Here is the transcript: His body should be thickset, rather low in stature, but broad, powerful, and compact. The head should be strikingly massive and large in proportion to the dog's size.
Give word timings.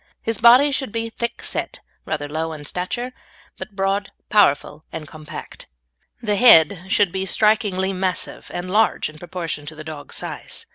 His 0.23 0.41
body 0.41 0.71
should 0.71 0.91
be 0.91 1.11
thickset, 1.11 1.79
rather 2.07 2.27
low 2.27 2.53
in 2.53 2.65
stature, 2.65 3.13
but 3.59 3.75
broad, 3.75 4.11
powerful, 4.29 4.83
and 4.91 5.07
compact. 5.07 5.67
The 6.23 6.37
head 6.37 6.85
should 6.87 7.11
be 7.11 7.27
strikingly 7.27 7.93
massive 7.93 8.49
and 8.51 8.71
large 8.71 9.09
in 9.11 9.19
proportion 9.19 9.67
to 9.67 9.75
the 9.75 9.83
dog's 9.83 10.15
size. 10.15 10.65